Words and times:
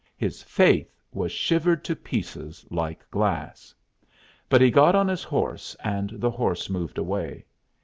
His 0.17 0.41
faith 0.41 0.91
was 1.13 1.31
shivered 1.31 1.83
to 1.83 1.95
pieces 1.95 2.65
like 2.71 3.07
glass. 3.11 3.75
But 4.49 4.59
he 4.59 4.71
got 4.71 4.95
on 4.95 5.07
his 5.07 5.21
horse, 5.23 5.75
and 5.83 6.09
the 6.15 6.31
horse 6.31 6.71
moved 6.71 6.97
away. 6.97 7.45